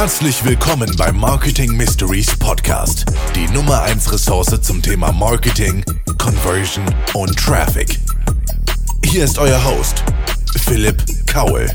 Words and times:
Herzlich 0.00 0.42
willkommen 0.46 0.90
beim 0.96 1.18
Marketing 1.18 1.76
Mysteries 1.76 2.34
Podcast, 2.34 3.04
die 3.34 3.46
Nummer 3.52 3.82
1 3.82 4.10
Ressource 4.10 4.58
zum 4.62 4.80
Thema 4.80 5.12
Marketing, 5.12 5.84
Conversion 6.16 6.86
und 7.12 7.36
Traffic. 7.38 8.00
Hier 9.04 9.24
ist 9.24 9.38
euer 9.38 9.62
Host, 9.62 10.02
Philipp 10.56 11.04
Kaul. 11.26 11.68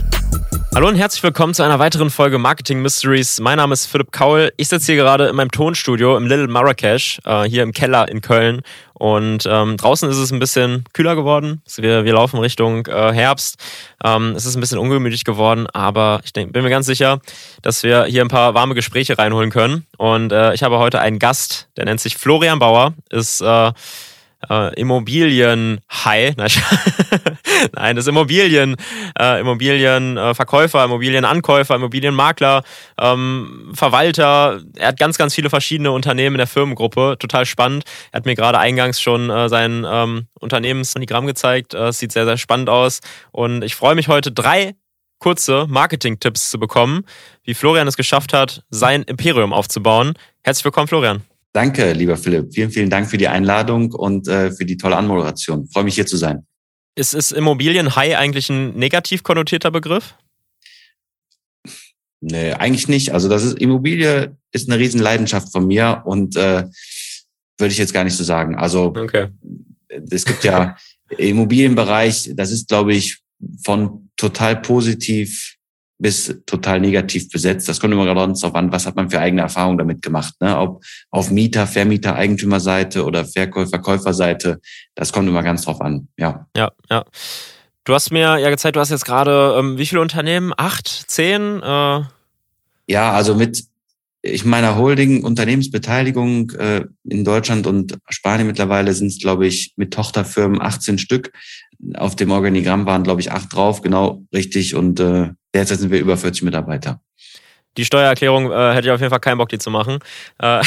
Hallo 0.76 0.90
und 0.90 0.96
herzlich 0.96 1.24
willkommen 1.24 1.54
zu 1.54 1.64
einer 1.64 1.80
weiteren 1.80 2.10
Folge 2.10 2.38
Marketing 2.38 2.82
Mysteries. 2.82 3.40
Mein 3.40 3.56
Name 3.56 3.72
ist 3.72 3.86
Philipp 3.86 4.12
Kaul. 4.12 4.52
Ich 4.58 4.68
sitze 4.68 4.88
hier 4.92 5.02
gerade 5.02 5.28
in 5.28 5.36
meinem 5.38 5.50
Tonstudio 5.50 6.18
im 6.18 6.28
Little 6.28 6.50
Marrakesh, 6.50 7.22
äh, 7.24 7.44
hier 7.44 7.64
im 7.64 7.72
Keller 7.72 8.10
in 8.10 8.20
Köln. 8.20 8.62
Und 8.94 9.48
ähm, 9.50 9.78
draußen 9.78 10.10
ist 10.10 10.18
es 10.18 10.34
ein 10.34 10.40
bisschen 10.40 10.84
kühler 10.92 11.16
geworden. 11.16 11.62
Wir, 11.78 12.04
wir 12.04 12.12
laufen 12.12 12.42
Richtung 12.42 12.88
äh, 12.88 13.14
Herbst. 13.14 13.56
Ähm, 14.04 14.34
es 14.36 14.46
ist 14.46 14.58
ein 14.58 14.60
bisschen 14.60 14.78
ungemütlich 14.78 15.24
geworden, 15.24 15.66
aber 15.68 16.20
ich 16.26 16.34
denk, 16.34 16.52
bin 16.52 16.62
mir 16.62 16.70
ganz 16.70 16.88
sicher, 16.88 17.22
dass 17.62 17.82
wir 17.84 18.04
hier 18.04 18.22
ein 18.22 18.28
paar 18.28 18.54
warme 18.54 18.76
Gespräche 18.76 19.18
reinholen 19.18 19.52
können. 19.52 19.86
Und 19.98 20.34
äh, 20.34 20.54
ich 20.56 20.62
habe 20.62 20.78
heute 20.78 21.00
einen 21.00 21.20
Gast, 21.20 21.70
der 21.78 21.86
nennt 21.86 22.02
sich 22.02 22.18
Florian 22.18 22.60
Bauer, 22.60 22.94
ist 23.10 23.42
äh, 24.50 24.80
Immobilien-High. 24.80 26.36
Nein, 27.74 27.96
das 27.96 28.08
Immobilien, 28.08 28.76
äh, 29.20 29.40
Immobilienverkäufer, 29.40 30.82
äh, 30.82 30.86
Immobilienankäufer, 30.86 31.76
Immobilienmakler, 31.76 32.64
ähm, 33.00 33.72
Verwalter. 33.74 34.62
Er 34.78 34.90
hat 34.90 35.00
ganz, 35.00 35.18
ganz 35.18 35.36
viele 35.36 35.50
verschiedene 35.50 35.92
Unternehmen 35.92 36.36
in 36.36 36.40
der 36.40 36.48
Firmengruppe. 36.48 37.18
Total 37.20 37.46
spannend. 37.46 37.84
Er 38.12 38.18
hat 38.18 38.26
mir 38.26 38.36
gerade 38.36 38.60
eingangs 38.60 39.02
schon 39.02 39.30
äh, 39.30 39.50
sein 39.50 39.86
ähm, 39.88 40.28
Unternehmensdiagramm 40.40 41.28
gezeigt. 41.28 41.74
Äh, 41.74 41.92
sieht 41.92 42.12
sehr, 42.12 42.26
sehr 42.26 42.38
spannend 42.38 42.70
aus. 42.70 43.00
Und 43.32 43.64
ich 43.64 43.76
freue 43.76 43.96
mich 43.96 44.08
heute 44.08 44.32
drei 44.32 44.76
kurze 45.20 45.66
Marketing-Tipps 45.68 46.52
zu 46.52 46.60
bekommen, 46.60 47.04
wie 47.44 47.54
Florian 47.54 47.88
es 47.88 47.98
geschafft 47.98 48.34
hat, 48.34 48.64
sein 48.70 49.04
Imperium 49.04 49.54
aufzubauen. 49.54 50.14
Herzlich 50.44 50.66
willkommen, 50.66 50.88
Florian. 50.88 51.24
Danke, 51.56 51.94
lieber 51.94 52.18
Philipp. 52.18 52.54
Vielen, 52.54 52.70
vielen 52.70 52.90
Dank 52.90 53.10
für 53.10 53.18
die 53.18 53.30
Einladung 53.30 53.94
und 53.94 54.28
äh, 54.28 54.52
für 54.52 54.66
die 54.66 54.76
tolle 54.76 54.98
Anmoderation. 54.98 55.70
freue 55.70 55.86
mich 55.86 55.96
hier 55.96 56.06
zu 56.06 56.18
sein. 56.18 56.46
Ist, 56.96 57.14
ist 57.14 57.32
Immobilien-High 57.32 58.18
eigentlich 58.18 58.50
ein 58.50 58.76
negativ 58.76 59.24
konnotierter 59.24 59.72
Begriff? 59.72 60.16
Nee, 62.20 62.52
eigentlich 62.52 62.90
nicht. 62.90 63.14
Also 63.14 63.30
das 63.30 63.46
ist 63.46 63.58
Immobilie 63.58 64.36
ist 64.52 64.70
eine 64.70 64.78
Riesenleidenschaft 64.78 65.50
von 65.54 65.66
mir 65.66 66.02
und 66.04 66.36
äh, 66.36 66.66
würde 67.58 67.72
ich 67.72 67.78
jetzt 67.78 67.94
gar 67.94 68.04
nicht 68.04 68.18
so 68.18 68.26
sagen. 68.26 68.56
Also 68.56 68.88
okay. 68.88 69.30
es 69.88 70.26
gibt 70.26 70.44
ja 70.44 70.76
Immobilienbereich, 71.18 72.32
das 72.36 72.52
ist, 72.52 72.68
glaube 72.68 72.94
ich, 72.94 73.22
von 73.64 74.10
total 74.18 74.58
positiv 74.62 75.55
bis 75.98 76.42
total 76.46 76.80
negativ 76.80 77.30
besetzt. 77.30 77.70
Das 77.70 77.80
kommt 77.80 77.94
immer 77.94 78.06
gerade 78.06 78.34
darauf 78.34 78.56
an, 78.56 78.72
was 78.72 78.86
hat 78.86 78.96
man 78.96 79.10
für 79.10 79.20
eigene 79.20 79.42
Erfahrungen 79.42 79.78
damit 79.78 80.02
gemacht. 80.02 80.34
Ne? 80.42 80.58
Ob 80.58 80.84
auf 81.10 81.32
Mieter, 81.32 81.68
Vermieter, 81.68 82.16
Eigentümerseite 82.16 83.06
oder 83.06 83.26
Verkäufer, 83.26 83.80
Käuferseite, 83.80 84.60
das 84.96 85.14
kommt 85.14 85.30
immer 85.30 85.44
ganz 85.44 85.64
drauf 85.64 85.82
an. 85.82 86.08
Ja. 86.18 86.48
Ja, 86.56 86.72
ja. 86.90 87.06
Du 87.86 87.94
hast 87.94 88.12
mir 88.12 88.40
ja 88.40 88.50
gezeigt, 88.50 88.76
du 88.76 88.80
hast 88.80 88.90
jetzt 88.90 89.06
gerade 89.06 89.56
ähm, 89.58 89.78
wie 89.78 89.86
viele 89.86 90.02
Unternehmen? 90.02 90.54
Acht, 90.58 90.88
zehn? 90.88 91.62
Äh 91.62 92.02
ja, 92.88 93.12
also 93.12 93.36
mit 93.36 93.64
ich 94.26 94.44
meiner 94.44 94.76
Holding 94.76 95.24
Unternehmensbeteiligung 95.24 96.50
äh, 96.52 96.86
in 97.04 97.24
Deutschland 97.24 97.68
und 97.68 97.98
Spanien 98.10 98.48
mittlerweile 98.48 98.92
sind 98.94 99.08
es, 99.08 99.20
glaube 99.20 99.46
ich, 99.46 99.74
mit 99.76 99.94
Tochterfirmen 99.94 100.62
18 100.62 100.98
Stück. 100.98 101.32
Auf 101.94 102.16
dem 102.16 102.32
Organigramm 102.32 102.88
waren, 102.88 103.04
glaube 103.04 103.22
ich, 103.22 103.32
acht 103.32 103.54
drauf, 103.54 103.84
genau 103.84 104.24
richtig. 104.34 104.74
Und 104.74 105.00
äh, 105.00 105.30
Derzeit 105.56 105.80
sind 105.80 105.90
wir 105.90 106.02
über 106.02 106.18
40 106.18 106.44
Mitarbeiter. 106.44 107.00
Die 107.78 107.86
Steuererklärung 107.86 108.52
äh, 108.52 108.74
hätte 108.74 108.88
ich 108.88 108.92
auf 108.92 109.00
jeden 109.00 109.10
Fall 109.10 109.20
keinen 109.20 109.38
Bock, 109.38 109.50
die 109.50 109.58
zu 109.58 109.70
machen. 109.70 110.00
Äh, 110.42 110.62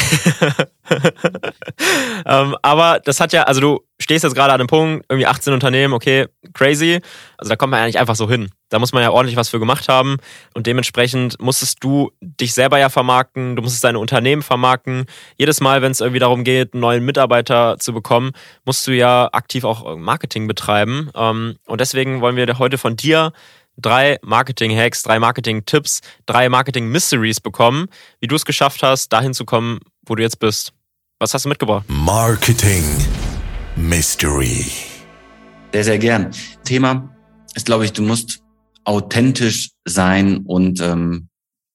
ähm, 2.25 2.55
aber 2.61 2.99
das 3.03 3.19
hat 3.19 3.33
ja, 3.33 3.43
also 3.43 3.61
du 3.61 3.79
stehst 3.99 4.23
jetzt 4.23 4.35
gerade 4.35 4.53
an 4.53 4.59
einem 4.59 4.67
Punkt, 4.67 5.05
irgendwie 5.09 5.27
18 5.27 5.53
Unternehmen, 5.53 5.93
okay, 5.93 6.27
crazy. 6.53 7.01
Also 7.37 7.49
da 7.49 7.55
kommt 7.55 7.71
man 7.71 7.81
ja 7.81 7.85
nicht 7.87 7.99
einfach 7.99 8.15
so 8.15 8.29
hin. 8.29 8.49
Da 8.69 8.79
muss 8.79 8.93
man 8.93 9.03
ja 9.03 9.11
ordentlich 9.11 9.35
was 9.35 9.49
für 9.49 9.59
gemacht 9.59 9.89
haben. 9.89 10.17
Und 10.53 10.67
dementsprechend 10.67 11.41
musstest 11.41 11.83
du 11.83 12.11
dich 12.21 12.53
selber 12.53 12.77
ja 12.77 12.89
vermarkten, 12.89 13.55
du 13.55 13.61
musstest 13.61 13.83
deine 13.83 13.99
Unternehmen 13.99 14.43
vermarkten. 14.43 15.05
Jedes 15.37 15.61
Mal, 15.61 15.81
wenn 15.81 15.91
es 15.91 16.01
irgendwie 16.01 16.19
darum 16.19 16.43
geht, 16.43 16.73
einen 16.73 16.81
neuen 16.81 17.05
Mitarbeiter 17.05 17.77
zu 17.79 17.93
bekommen, 17.93 18.31
musst 18.65 18.85
du 18.87 18.91
ja 18.91 19.29
aktiv 19.31 19.63
auch 19.63 19.97
Marketing 19.97 20.47
betreiben. 20.47 21.09
Ähm, 21.15 21.55
und 21.65 21.81
deswegen 21.81 22.21
wollen 22.21 22.35
wir 22.35 22.59
heute 22.59 22.77
von 22.77 22.95
dir 22.95 23.33
drei 23.81 24.17
Marketing-Hacks, 24.21 25.03
drei 25.03 25.19
Marketing-Tipps, 25.19 26.01
drei 26.25 26.49
Marketing-Mysteries 26.49 27.39
bekommen, 27.39 27.87
wie 28.19 28.27
du 28.27 28.35
es 28.35 28.45
geschafft 28.45 28.83
hast, 28.83 29.09
dahin 29.13 29.33
zu 29.33 29.45
kommen, 29.45 29.79
wo 30.05 30.15
du 30.15 30.21
jetzt 30.21 30.39
bist. 30.39 30.73
Was 31.19 31.33
hast 31.33 31.45
du 31.45 31.49
mitgebracht? 31.49 31.85
Marketing 31.87 32.83
Mystery. 33.75 34.65
Sehr, 35.73 35.83
sehr 35.83 35.99
gern. 35.99 36.31
Thema 36.63 37.15
ist, 37.55 37.65
glaube 37.65 37.85
ich, 37.85 37.93
du 37.93 38.01
musst 38.01 38.41
authentisch 38.83 39.71
sein 39.85 40.37
und 40.45 40.81
ähm, 40.81 41.29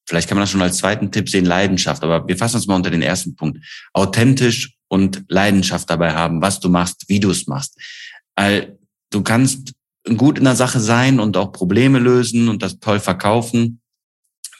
vielleicht 0.06 0.28
kann 0.28 0.36
man 0.36 0.42
das 0.42 0.50
schon 0.50 0.62
als 0.62 0.78
zweiten 0.78 1.12
Tipp 1.12 1.28
sehen, 1.28 1.44
Leidenschaft. 1.44 2.02
Aber 2.02 2.26
wir 2.26 2.36
fassen 2.36 2.56
uns 2.56 2.66
mal 2.66 2.76
unter 2.76 2.90
den 2.90 3.02
ersten 3.02 3.36
Punkt. 3.36 3.58
Authentisch 3.92 4.76
und 4.88 5.24
Leidenschaft 5.28 5.88
dabei 5.90 6.12
haben, 6.12 6.42
was 6.42 6.60
du 6.60 6.68
machst, 6.68 7.04
wie 7.08 7.20
du 7.20 7.30
es 7.30 7.46
machst. 7.46 7.78
Weil 8.34 8.78
du 9.10 9.22
kannst 9.22 9.74
gut 10.16 10.38
in 10.38 10.44
der 10.44 10.56
Sache 10.56 10.80
sein 10.80 11.20
und 11.20 11.36
auch 11.36 11.52
Probleme 11.52 11.98
lösen 11.98 12.48
und 12.48 12.62
das 12.62 12.78
toll 12.78 13.00
verkaufen. 13.00 13.80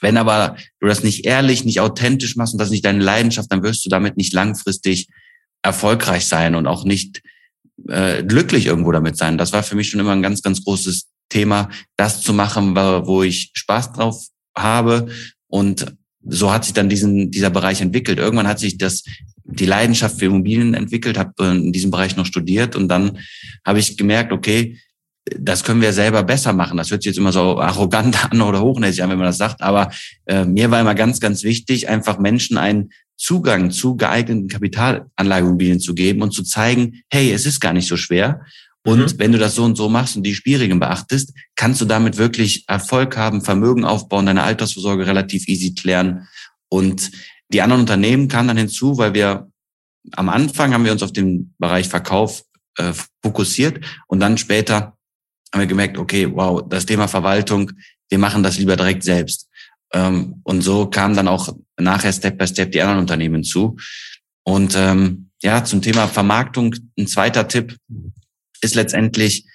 Wenn 0.01 0.17
aber 0.17 0.57
du 0.79 0.87
das 0.87 1.03
nicht 1.03 1.25
ehrlich, 1.25 1.65
nicht 1.65 1.79
authentisch 1.79 2.35
machst 2.35 2.53
und 2.53 2.59
das 2.59 2.69
nicht 2.69 2.85
deine 2.85 3.03
Leidenschaft, 3.03 3.51
dann 3.51 3.63
wirst 3.63 3.85
du 3.85 3.89
damit 3.89 4.17
nicht 4.17 4.33
langfristig 4.33 5.07
erfolgreich 5.61 6.25
sein 6.25 6.55
und 6.55 6.67
auch 6.67 6.83
nicht 6.83 7.21
äh, 7.87 8.23
glücklich 8.23 8.65
irgendwo 8.65 8.91
damit 8.91 9.17
sein. 9.17 9.37
Das 9.37 9.53
war 9.53 9.63
für 9.63 9.75
mich 9.75 9.89
schon 9.89 9.99
immer 9.99 10.11
ein 10.11 10.21
ganz, 10.21 10.41
ganz 10.41 10.63
großes 10.63 11.07
Thema, 11.29 11.69
das 11.97 12.21
zu 12.21 12.33
machen, 12.33 12.75
wo 12.75 13.23
ich 13.23 13.51
Spaß 13.53 13.93
drauf 13.93 14.27
habe. 14.55 15.07
Und 15.47 15.95
so 16.27 16.51
hat 16.51 16.65
sich 16.65 16.73
dann 16.73 16.89
diesen, 16.89 17.31
dieser 17.31 17.49
Bereich 17.49 17.81
entwickelt. 17.81 18.19
Irgendwann 18.19 18.47
hat 18.47 18.59
sich 18.59 18.77
das, 18.77 19.03
die 19.43 19.65
Leidenschaft 19.65 20.19
für 20.19 20.25
Immobilien 20.25 20.73
entwickelt, 20.73 21.17
habe 21.17 21.45
in 21.45 21.71
diesem 21.71 21.91
Bereich 21.91 22.15
noch 22.15 22.25
studiert 22.25 22.75
und 22.75 22.87
dann 22.87 23.19
habe 23.65 23.79
ich 23.79 23.97
gemerkt, 23.97 24.31
okay, 24.31 24.79
das 25.25 25.63
können 25.63 25.81
wir 25.81 25.93
selber 25.93 26.23
besser 26.23 26.53
machen. 26.53 26.77
Das 26.77 26.91
hört 26.91 27.01
sich 27.01 27.11
jetzt 27.11 27.17
immer 27.17 27.31
so 27.31 27.59
arrogant 27.59 28.31
an 28.31 28.41
oder 28.41 28.61
hochnäsig 28.61 29.03
an, 29.03 29.09
wenn 29.09 29.17
man 29.17 29.27
das 29.27 29.37
sagt. 29.37 29.61
Aber 29.61 29.91
äh, 30.25 30.45
mir 30.45 30.69
war 30.71 30.81
immer 30.81 30.95
ganz, 30.95 31.19
ganz 31.19 31.43
wichtig, 31.43 31.89
einfach 31.89 32.19
Menschen 32.19 32.57
einen 32.57 32.91
Zugang 33.17 33.71
zu 33.71 33.95
geeigneten 33.95 34.47
Kapitalanlageimmobilien 34.47 35.79
zu 35.79 35.95
geben 35.95 36.21
und 36.21 36.31
zu 36.31 36.43
zeigen, 36.43 37.01
hey, 37.09 37.31
es 37.31 37.45
ist 37.45 37.59
gar 37.59 37.73
nicht 37.73 37.87
so 37.87 37.97
schwer. 37.97 38.41
Und 38.85 39.13
mhm. 39.13 39.19
wenn 39.19 39.31
du 39.31 39.39
das 39.39 39.55
so 39.55 39.63
und 39.63 39.75
so 39.75 39.89
machst 39.89 40.15
und 40.15 40.23
die 40.23 40.35
Spielregeln 40.35 40.79
beachtest, 40.79 41.33
kannst 41.55 41.81
du 41.81 41.85
damit 41.85 42.17
wirklich 42.17 42.65
Erfolg 42.67 43.17
haben, 43.17 43.41
Vermögen 43.41 43.83
aufbauen, 43.83 44.27
deine 44.27 44.43
Altersvorsorge 44.43 45.07
relativ 45.07 45.47
easy 45.47 45.73
klären. 45.73 46.27
Und 46.69 47.11
die 47.49 47.61
anderen 47.61 47.81
Unternehmen 47.81 48.27
kamen 48.27 48.49
dann 48.49 48.57
hinzu, 48.57 48.97
weil 48.97 49.13
wir 49.13 49.49
am 50.11 50.29
Anfang 50.29 50.73
haben 50.73 50.85
wir 50.85 50.91
uns 50.91 51.01
auf 51.01 51.13
den 51.13 51.55
Bereich 51.57 51.87
Verkauf 51.87 52.43
äh, 52.77 52.93
fokussiert 53.23 53.83
und 54.07 54.19
dann 54.19 54.37
später 54.37 54.94
haben 55.55 55.61
wir 55.61 55.67
gemerkt, 55.67 55.97
okay, 55.97 56.29
wow, 56.29 56.61
das 56.67 56.85
Thema 56.85 57.07
Verwaltung, 57.07 57.71
wir 58.09 58.17
machen 58.17 58.43
das 58.43 58.57
lieber 58.57 58.75
direkt 58.75 59.03
selbst. 59.03 59.47
Ähm, 59.93 60.41
und 60.43 60.61
so 60.61 60.87
kamen 60.87 61.15
dann 61.15 61.29
auch 61.29 61.55
nachher 61.79 62.11
Step 62.11 62.37
by 62.37 62.45
Step 62.45 62.73
die 62.73 62.81
anderen 62.81 62.99
Unternehmen 62.99 63.41
zu. 63.45 63.77
Und 64.43 64.75
ähm, 64.75 65.29
ja, 65.41 65.63
zum 65.63 65.81
Thema 65.81 66.09
Vermarktung, 66.09 66.75
ein 66.99 67.07
zweiter 67.07 67.47
Tipp 67.47 67.77
ist 68.59 68.75
letztendlich 68.75 69.45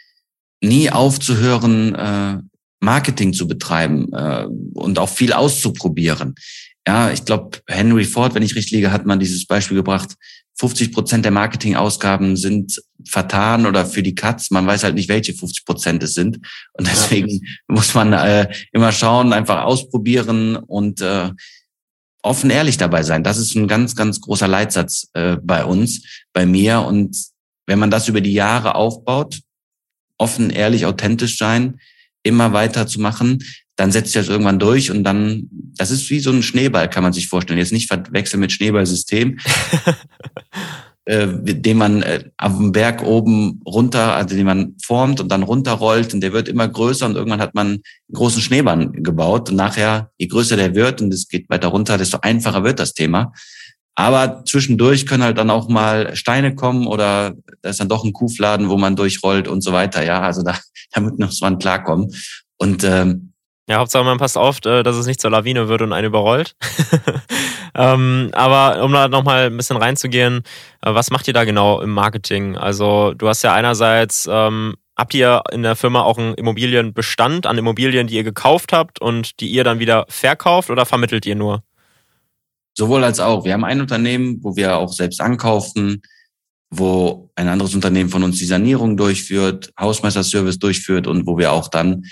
nie 0.63 0.91
aufzuhören, 0.91 1.95
äh, 1.95 2.39
Marketing 2.81 3.35
zu 3.35 3.47
betreiben 3.47 4.11
äh, 4.15 4.47
und 4.73 4.99
auch 4.99 5.11
viel 5.11 5.35
auszuprobieren. 5.35 6.35
Ja, 6.89 7.11
ich 7.11 7.27
glaube, 7.27 7.59
Henry 7.67 8.05
Ford, 8.05 8.35
wenn 8.35 8.43
ich 8.43 8.55
richtig 8.55 8.73
liege, 8.73 8.91
hat 8.91 9.05
man 9.05 9.21
dieses 9.21 9.47
Beispiel 9.47 9.77
gebracht. 9.77 10.15
50 10.61 10.93
Prozent 10.93 11.25
der 11.25 11.33
Marketingausgaben 11.33 12.37
sind 12.37 12.83
vertan 13.09 13.65
oder 13.65 13.87
für 13.87 14.03
die 14.03 14.15
Cuts. 14.15 14.51
Man 14.51 14.67
weiß 14.67 14.85
halt 14.85 14.95
nicht, 14.95 15.09
welche 15.09 15.33
50 15.33 15.65
Prozent 15.65 16.03
es 16.03 16.13
sind. 16.13 16.37
Und 16.75 16.87
deswegen 16.87 17.41
muss 17.67 17.95
man 17.95 18.13
äh, 18.13 18.47
immer 18.71 18.93
schauen, 18.93 19.33
einfach 19.33 19.63
ausprobieren 19.63 20.57
und 20.57 21.01
äh, 21.01 21.31
offen 22.23 22.51
ehrlich 22.51 22.77
dabei 22.77 23.03
sein. 23.03 23.25
Das 23.25 23.39
ist 23.39 23.55
ein 23.55 23.69
ganz, 23.69 23.97
ganz 23.97 24.21
großer 24.21 24.49
Leitsatz 24.49 25.09
äh, 25.15 25.39
bei 25.43 25.65
uns, 25.65 26.05
bei 26.35 26.45
mir. 26.45 26.81
Und 26.81 27.17
wenn 27.67 27.79
man 27.79 27.91
das 27.91 28.09
über 28.09 28.21
die 28.21 28.35
Jahre 28.35 28.75
aufbaut, 28.75 29.41
offen, 30.19 30.51
ehrlich, 30.51 30.85
authentisch 30.85 31.39
sein, 31.39 31.81
immer 32.23 32.53
weiter 32.53 32.87
zu 32.87 33.01
machen, 33.01 33.43
dann 33.81 33.93
setzt 33.93 34.13
sich 34.13 34.21
das 34.21 34.29
irgendwann 34.29 34.59
durch 34.59 34.91
und 34.91 35.05
dann, 35.05 35.49
das 35.51 35.91
ist 35.91 36.11
wie 36.11 36.21
so 36.21 36.31
ein 36.31 36.43
Schneeball, 36.43 36.91
kann 36.91 37.03
man 37.03 37.15
sich 37.15 37.29
vorstellen. 37.29 37.59
Jetzt 37.59 37.73
nicht 37.73 37.89
verwechseln 37.89 38.41
mit 38.41 38.53
Schneeballsystem. 38.53 39.39
äh, 41.07 41.27
den 41.27 41.79
man 41.79 42.03
äh, 42.03 42.25
am 42.37 42.73
Berg 42.73 43.03
oben 43.03 43.63
runter, 43.67 44.15
also 44.15 44.37
den 44.37 44.45
man 44.45 44.77
formt 44.85 45.19
und 45.19 45.33
dann 45.33 45.43
runterrollt 45.43 46.13
und 46.13 46.21
der 46.21 46.35
wird 46.35 46.47
immer 46.47 46.69
größer 46.69 47.07
und 47.07 47.17
irgendwann 47.17 47.41
hat 47.41 47.55
man 47.55 47.69
einen 47.69 47.83
großen 48.13 48.43
Schneemann 48.43 48.93
gebaut 48.93 49.49
und 49.49 49.57
nachher, 49.57 50.11
je 50.19 50.27
größer 50.27 50.57
der 50.57 50.75
wird 50.75 51.01
und 51.01 51.15
es 51.15 51.27
geht 51.27 51.49
weiter 51.49 51.69
runter, 51.69 51.97
desto 51.97 52.19
einfacher 52.21 52.63
wird 52.65 52.81
das 52.81 52.93
Thema. 52.93 53.33
Aber 53.95 54.45
zwischendurch 54.45 55.07
können 55.07 55.23
halt 55.23 55.39
dann 55.39 55.49
auch 55.49 55.71
mal 55.71 56.15
Steine 56.17 56.55
kommen 56.55 56.87
oder 56.87 57.35
da 57.63 57.71
ist 57.71 57.81
dann 57.81 57.89
doch 57.89 58.05
ein 58.05 58.13
Kuhfladen, 58.13 58.69
wo 58.69 58.77
man 58.77 58.95
durchrollt 58.95 59.49
und 59.49 59.63
so 59.63 59.73
weiter. 59.73 60.05
Ja, 60.05 60.21
also 60.21 60.43
da, 60.43 60.59
damit 60.93 61.19
muss 61.19 61.41
man 61.41 61.59
klarkommen. 61.59 62.13
Und 62.59 62.85
ähm, 62.85 63.30
ja, 63.71 63.79
Hauptsache 63.79 64.03
man 64.03 64.19
passt 64.19 64.37
auf, 64.37 64.59
äh, 64.67 64.83
dass 64.83 64.97
es 64.97 65.07
nicht 65.07 65.21
zur 65.21 65.31
Lawine 65.31 65.69
wird 65.69 65.81
und 65.81 65.93
einen 65.93 66.09
überrollt. 66.09 66.57
ähm, 67.77 68.31
aber 68.33 68.83
um 68.83 68.93
da 68.93 69.07
nochmal 69.07 69.47
ein 69.47 69.57
bisschen 69.57 69.77
reinzugehen, 69.77 70.43
äh, 70.83 70.93
was 70.93 71.13
macht 71.13 71.29
ihr 71.29 71.35
da 71.35 71.45
genau 71.45 71.81
im 71.81 71.91
Marketing? 71.91 72.57
Also 72.57 73.15
du 73.15 73.29
hast 73.29 73.45
ja 73.45 73.55
einerseits, 73.55 74.29
ähm, 74.29 74.75
habt 74.97 75.15
ihr 75.15 75.45
in 75.53 75.63
der 75.63 75.77
Firma 75.77 76.03
auch 76.03 76.19
einen 76.19 76.35
Immobilienbestand 76.35 77.47
an 77.47 77.59
Immobilien, 77.59 78.09
die 78.09 78.17
ihr 78.17 78.25
gekauft 78.25 78.73
habt 78.73 79.01
und 79.01 79.39
die 79.39 79.47
ihr 79.47 79.63
dann 79.63 79.79
wieder 79.79 80.05
verkauft 80.09 80.69
oder 80.71 80.85
vermittelt 80.85 81.25
ihr 81.25 81.37
nur? 81.37 81.63
Sowohl 82.77 83.05
als 83.05 83.21
auch. 83.21 83.45
Wir 83.45 83.53
haben 83.53 83.65
ein 83.65 83.81
Unternehmen, 83.81 84.41
wo 84.43 84.57
wir 84.57 84.79
auch 84.79 84.93
selbst 84.93 85.21
ankaufen, 85.21 86.03
wo 86.71 87.31
ein 87.37 87.47
anderes 87.47 87.77
Unternehmen 87.77 88.11
von 88.11 88.25
uns 88.25 88.39
die 88.39 88.47
Sanierung 88.47 88.97
durchführt, 88.97 89.73
Hausmeisterservice 89.79 90.59
durchführt 90.59 91.07
und 91.07 91.29
wo 91.29 91.39
wir 91.39 91.53
auch 91.53 91.69
dann 91.69 92.03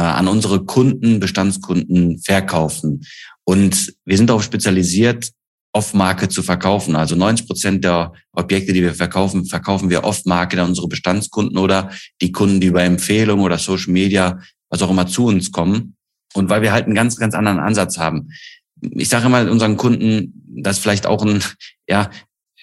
an 0.00 0.28
unsere 0.28 0.64
Kunden, 0.64 1.20
Bestandskunden 1.20 2.18
verkaufen. 2.18 3.04
Und 3.44 3.94
wir 4.04 4.16
sind 4.16 4.30
auch 4.30 4.42
spezialisiert, 4.42 5.32
Off-Market 5.74 6.32
zu 6.32 6.42
verkaufen. 6.42 6.96
Also 6.96 7.16
90 7.16 7.46
Prozent 7.46 7.84
der 7.84 8.12
Objekte, 8.32 8.72
die 8.72 8.82
wir 8.82 8.94
verkaufen, 8.94 9.46
verkaufen 9.46 9.90
wir 9.90 10.04
Off-Market 10.04 10.58
an 10.58 10.68
unsere 10.68 10.88
Bestandskunden 10.88 11.58
oder 11.58 11.90
die 12.20 12.32
Kunden, 12.32 12.60
die 12.60 12.66
über 12.66 12.82
Empfehlung 12.82 13.40
oder 13.40 13.58
Social 13.58 13.92
Media, 13.92 14.38
was 14.68 14.82
auch 14.82 14.90
immer 14.90 15.06
zu 15.06 15.26
uns 15.26 15.50
kommen. 15.50 15.96
Und 16.34 16.48
weil 16.50 16.62
wir 16.62 16.72
halt 16.72 16.86
einen 16.86 16.94
ganz, 16.94 17.16
ganz 17.16 17.34
anderen 17.34 17.58
Ansatz 17.58 17.98
haben. 17.98 18.28
Ich 18.80 19.08
sage 19.08 19.26
immer 19.26 19.50
unseren 19.50 19.76
Kunden, 19.76 20.32
das 20.62 20.76
ist 20.76 20.82
vielleicht 20.82 21.06
auch 21.06 21.24
ein 21.24 21.42
ja, 21.88 22.10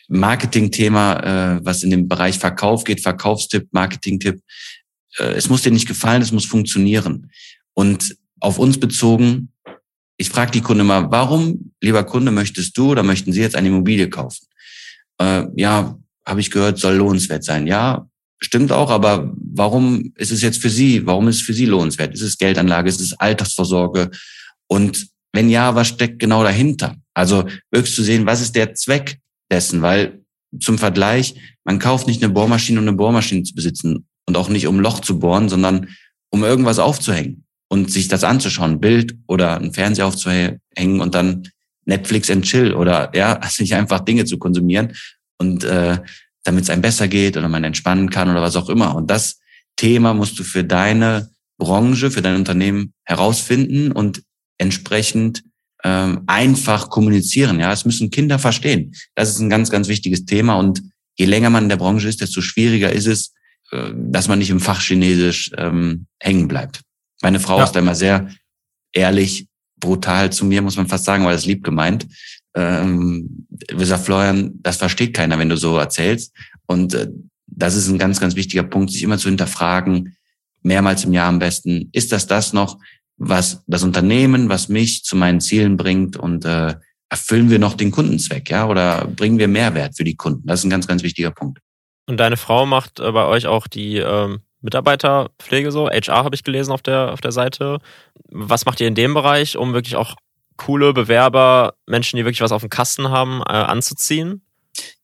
Marketing-Thema, 0.07 1.57
äh, 1.57 1.65
was 1.65 1.83
in 1.83 1.91
dem 1.91 2.07
Bereich 2.07 2.37
Verkauf 2.37 2.83
geht, 2.83 3.01
Verkaufstipp, 3.01 3.69
Marketing-Tipp. 3.71 4.41
Äh, 5.17 5.33
es 5.33 5.49
muss 5.49 5.63
dir 5.63 5.71
nicht 5.71 5.87
gefallen, 5.87 6.21
es 6.21 6.31
muss 6.31 6.45
funktionieren. 6.45 7.31
Und 7.73 8.15
auf 8.39 8.59
uns 8.59 8.79
bezogen, 8.79 9.51
ich 10.17 10.29
frage 10.29 10.51
die 10.51 10.61
Kunde 10.61 10.83
mal, 10.83 11.11
warum, 11.11 11.71
lieber 11.81 12.03
Kunde, 12.03 12.31
möchtest 12.31 12.77
du 12.77 12.91
oder 12.91 13.03
möchten 13.03 13.31
Sie 13.31 13.41
jetzt 13.41 13.55
eine 13.55 13.69
Immobilie 13.69 14.09
kaufen? 14.09 14.47
Äh, 15.17 15.45
ja, 15.55 15.97
habe 16.25 16.41
ich 16.41 16.51
gehört, 16.51 16.77
soll 16.77 16.95
lohnenswert 16.95 17.43
sein. 17.43 17.67
Ja, 17.67 18.07
stimmt 18.39 18.71
auch, 18.71 18.89
aber 18.89 19.33
warum 19.35 20.13
ist 20.15 20.31
es 20.31 20.41
jetzt 20.41 20.61
für 20.61 20.69
Sie, 20.69 21.05
warum 21.05 21.27
ist 21.27 21.37
es 21.37 21.41
für 21.41 21.53
Sie 21.53 21.65
lohnenswert? 21.65 22.13
Ist 22.13 22.21
es 22.21 22.37
Geldanlage, 22.37 22.89
ist 22.89 23.01
es 23.01 23.13
Altersvorsorge? 23.13 24.11
Und 24.67 25.07
wenn 25.33 25.49
ja, 25.49 25.75
was 25.75 25.87
steckt 25.87 26.19
genau 26.19 26.43
dahinter? 26.43 26.95
Also 27.13 27.45
wirklich 27.71 27.95
zu 27.95 28.03
sehen, 28.03 28.25
was 28.25 28.41
ist 28.41 28.55
der 28.55 28.73
Zweck 28.73 29.19
dessen? 29.51 29.81
Weil 29.81 30.23
zum 30.59 30.77
Vergleich, 30.77 31.35
man 31.63 31.79
kauft 31.79 32.07
nicht 32.07 32.23
eine 32.23 32.33
Bohrmaschine, 32.33 32.79
um 32.79 32.87
eine 32.87 32.97
Bohrmaschine 32.97 33.43
zu 33.43 33.53
besitzen 33.53 34.08
und 34.29 34.37
auch 34.37 34.47
nicht 34.47 34.67
um 34.67 34.79
Loch 34.79 34.99
zu 34.99 35.17
bohren, 35.17 35.49
sondern 35.49 35.87
um 36.29 36.43
irgendwas 36.43 36.77
aufzuhängen 36.77 37.45
und 37.67 37.91
sich 37.91 38.09
das 38.09 38.23
anzuschauen, 38.23 38.79
Bild 38.79 39.15
oder 39.25 39.59
ein 39.59 39.73
Fernseher 39.73 40.05
aufzuhängen 40.05 41.01
und 41.01 41.15
dann 41.15 41.49
Netflix 41.85 42.29
and 42.29 42.45
Chill 42.45 42.75
oder 42.75 43.11
ja, 43.15 43.41
sich 43.49 43.73
einfach 43.73 44.01
Dinge 44.01 44.25
zu 44.25 44.37
konsumieren 44.37 44.93
und 45.39 45.63
äh, 45.63 45.97
damit 46.43 46.65
es 46.65 46.69
einem 46.69 46.83
besser 46.83 47.07
geht 47.07 47.37
oder 47.37 47.49
man 47.49 47.63
entspannen 47.63 48.11
kann 48.11 48.29
oder 48.29 48.43
was 48.43 48.55
auch 48.55 48.69
immer. 48.69 48.95
Und 48.95 49.09
das 49.09 49.39
Thema 49.75 50.13
musst 50.13 50.37
du 50.37 50.43
für 50.43 50.63
deine 50.63 51.31
Branche, 51.57 52.11
für 52.11 52.21
dein 52.21 52.35
Unternehmen 52.35 52.93
herausfinden 53.05 53.91
und 53.91 54.21
entsprechend 54.59 55.41
ähm, 55.83 56.21
einfach 56.27 56.89
kommunizieren. 56.89 57.59
Ja, 57.59 57.73
es 57.73 57.83
müssen 57.83 58.11
Kinder 58.11 58.37
verstehen. 58.37 58.93
Das 59.15 59.29
ist 59.29 59.39
ein 59.39 59.49
ganz, 59.49 59.71
ganz 59.71 59.87
wichtiges 59.87 60.25
Thema. 60.25 60.53
Und 60.59 60.83
je 61.17 61.25
länger 61.25 61.49
man 61.49 61.63
in 61.63 61.69
der 61.69 61.77
Branche 61.77 62.07
ist, 62.07 62.21
desto 62.21 62.41
schwieriger 62.41 62.91
ist 62.91 63.07
es, 63.07 63.33
dass 63.71 64.27
man 64.27 64.39
nicht 64.39 64.49
im 64.49 64.59
Fach 64.59 64.81
Chinesisch 64.81 65.51
ähm, 65.57 66.05
hängen 66.19 66.47
bleibt. 66.47 66.81
Meine 67.21 67.39
Frau 67.39 67.57
ja. 67.57 67.63
ist 67.63 67.73
da 67.73 67.79
immer 67.79 67.95
sehr 67.95 68.29
ehrlich, 68.93 69.47
brutal 69.79 70.31
zu 70.31 70.45
mir, 70.45 70.61
muss 70.61 70.77
man 70.77 70.87
fast 70.87 71.05
sagen, 71.05 71.25
weil 71.25 71.35
das 71.35 71.45
lieb 71.45 71.63
gemeint. 71.63 72.07
Ähm, 72.55 73.47
sagt 73.77 74.05
Florian, 74.05 74.51
das 74.61 74.77
versteht 74.77 75.13
keiner, 75.13 75.37
wenn 75.37 75.49
du 75.49 75.57
so 75.57 75.77
erzählst. 75.77 76.33
Und 76.65 76.93
äh, 76.93 77.09
das 77.45 77.75
ist 77.75 77.87
ein 77.87 77.97
ganz, 77.97 78.19
ganz 78.19 78.35
wichtiger 78.35 78.63
Punkt, 78.63 78.91
sich 78.91 79.03
immer 79.03 79.17
zu 79.17 79.29
hinterfragen, 79.29 80.15
mehrmals 80.61 81.03
im 81.03 81.13
Jahr 81.13 81.27
am 81.27 81.39
besten, 81.39 81.89
ist 81.93 82.11
das 82.11 82.27
das 82.27 82.53
noch, 82.53 82.79
was 83.17 83.63
das 83.67 83.83
Unternehmen, 83.83 84.49
was 84.49 84.69
mich 84.69 85.03
zu 85.03 85.15
meinen 85.15 85.41
Zielen 85.41 85.77
bringt 85.77 86.17
und 86.17 86.45
äh, 86.45 86.75
erfüllen 87.09 87.49
wir 87.49 87.59
noch 87.59 87.73
den 87.73 87.91
Kundenzweck, 87.91 88.49
ja, 88.49 88.67
oder 88.67 89.07
bringen 89.07 89.39
wir 89.39 89.47
Mehrwert 89.47 89.97
für 89.97 90.03
die 90.03 90.15
Kunden? 90.15 90.47
Das 90.47 90.59
ist 90.59 90.65
ein 90.65 90.69
ganz, 90.69 90.87
ganz 90.87 91.03
wichtiger 91.03 91.31
Punkt. 91.31 91.59
Und 92.09 92.17
deine 92.17 92.37
Frau 92.37 92.65
macht 92.65 92.99
äh, 92.99 93.11
bei 93.11 93.25
euch 93.25 93.45
auch 93.45 93.67
die 93.67 93.97
ähm, 93.97 94.39
Mitarbeiterpflege 94.61 95.71
so? 95.71 95.87
HR 95.87 96.23
habe 96.23 96.33
ich 96.33 96.43
gelesen 96.43 96.71
auf 96.71 96.81
der, 96.81 97.13
auf 97.13 97.21
der 97.21 97.31
Seite. 97.31 97.77
Was 98.31 98.65
macht 98.65 98.81
ihr 98.81 98.87
in 98.87 98.95
dem 98.95 99.13
Bereich, 99.13 99.57
um 99.57 99.73
wirklich 99.73 99.95
auch 99.95 100.15
coole 100.57 100.91
Bewerber, 100.91 101.75
Menschen, 101.85 102.17
die 102.17 102.25
wirklich 102.25 102.41
was 102.41 102.51
auf 102.51 102.61
dem 102.61 102.71
Kasten 102.71 103.09
haben, 103.09 103.41
äh, 103.41 103.51
anzuziehen? 103.51 104.41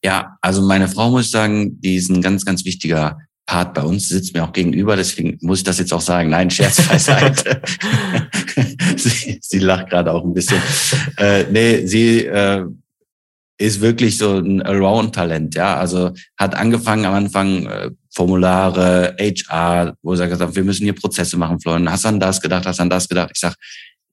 Ja, 0.04 0.38
also 0.42 0.64
meine 0.64 0.88
Frau 0.88 1.12
muss 1.12 1.26
ich 1.26 1.32
sagen, 1.32 1.80
die 1.80 1.96
ist 1.96 2.10
ein 2.10 2.24
ganz, 2.24 2.44
ganz 2.44 2.66
wichtiger 2.66 3.20
Part 3.46 3.76
bei 3.76 3.84
uns, 3.84 4.10
sitzt 4.10 4.34
mir 4.34 4.44
auch 4.44 4.52
gegenüber, 4.52 4.96
deswegen 4.96 5.38
muss 5.42 5.60
ich 5.60 5.64
das 5.64 5.78
jetzt 5.78 5.94
auch 5.94 6.02
sagen. 6.02 6.32
Nein, 6.32 6.50
Scherz 6.50 6.88
beiseite. 6.88 7.62
sie, 8.98 9.40
sie 9.44 9.60
lacht 9.60 9.92
gerade 9.92 10.12
auch 10.12 10.24
ein 10.24 10.34
bisschen. 10.34 10.60
Äh, 11.18 11.44
nee, 11.52 11.86
sie 11.86 12.26
äh, 12.26 12.66
ist 13.58 13.82
wirklich 13.82 14.18
so 14.18 14.38
ein 14.38 14.62
Around-Talent, 14.62 15.56
ja. 15.56 15.78
Also 15.78 16.12
hat 16.38 16.56
angefangen 16.56 17.06
am 17.06 17.14
Anfang 17.14 17.66
äh, 17.66 17.92
Formulare, 18.14 19.16
HR, 19.20 19.96
wo 20.02 20.14
er 20.14 20.28
gesagt 20.28 20.42
hat, 20.42 20.56
wir 20.56 20.64
müssen 20.64 20.84
hier 20.84 20.94
Prozesse 20.94 21.38
machen, 21.38 21.60
Florian. 21.60 21.90
Hast 21.90 22.06
du 22.06 22.10
an 22.10 22.20
das 22.20 22.42
gedacht, 22.42 22.66
hast 22.66 22.80
du 22.80 22.84
an 22.84 22.90
das 22.90 23.08
gedacht? 23.08 23.32
Ich 23.34 23.40
sag, 23.40 23.56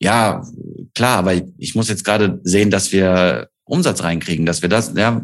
ja, 0.01 0.43
klar, 0.95 1.19
aber 1.19 1.35
ich 1.59 1.75
muss 1.75 1.89
jetzt 1.89 2.05
gerade 2.05 2.41
sehen, 2.45 2.71
dass 2.71 2.93
wir 2.93 3.49
Umsatz 3.65 4.03
reinkriegen, 4.03 4.47
dass 4.47 4.63
wir 4.63 4.69
das, 4.69 4.93
ja, 4.97 5.23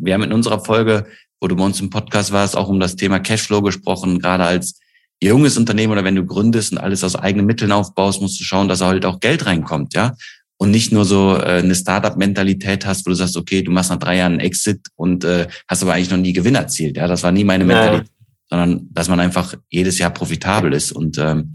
wir 0.00 0.14
haben 0.14 0.22
in 0.22 0.32
unserer 0.32 0.64
Folge, 0.64 1.06
wo 1.40 1.48
du 1.48 1.56
bei 1.56 1.64
uns 1.64 1.80
im 1.80 1.90
Podcast 1.90 2.32
warst, 2.32 2.56
auch 2.56 2.68
um 2.68 2.80
das 2.80 2.96
Thema 2.96 3.20
Cashflow 3.20 3.62
gesprochen, 3.62 4.18
gerade 4.18 4.44
als 4.44 4.78
junges 5.22 5.56
Unternehmen 5.56 5.92
oder 5.92 6.04
wenn 6.04 6.14
du 6.14 6.24
gründest 6.24 6.72
und 6.72 6.78
alles 6.78 7.02
aus 7.04 7.16
eigenen 7.16 7.46
Mitteln 7.46 7.72
aufbaust, 7.72 8.20
musst 8.20 8.38
du 8.38 8.44
schauen, 8.44 8.68
dass 8.68 8.80
halt 8.80 9.04
auch 9.04 9.20
Geld 9.20 9.46
reinkommt, 9.46 9.94
ja 9.94 10.14
und 10.58 10.72
nicht 10.72 10.92
nur 10.92 11.04
so 11.04 11.36
äh, 11.36 11.60
eine 11.62 11.74
Startup-Mentalität 11.74 12.84
hast, 12.84 13.06
wo 13.06 13.10
du 13.10 13.16
sagst, 13.16 13.36
okay, 13.36 13.62
du 13.62 13.70
machst 13.70 13.90
nach 13.90 13.98
drei 13.98 14.16
Jahren 14.16 14.32
einen 14.32 14.40
Exit 14.40 14.88
und 14.96 15.24
äh, 15.24 15.46
hast 15.68 15.82
aber 15.82 15.94
eigentlich 15.94 16.10
noch 16.10 16.18
nie 16.18 16.32
Gewinn 16.32 16.56
erzielt. 16.56 16.96
Ja, 16.96 17.06
das 17.06 17.22
war 17.22 17.32
nie 17.32 17.44
meine 17.44 17.64
Mentalität, 17.64 18.08
ja. 18.08 18.26
sondern 18.50 18.88
dass 18.90 19.08
man 19.08 19.20
einfach 19.20 19.54
jedes 19.70 19.98
Jahr 19.98 20.10
profitabel 20.10 20.72
ist. 20.72 20.92
Und 20.92 21.16
ähm, 21.18 21.54